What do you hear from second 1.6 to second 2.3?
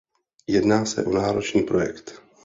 projekt.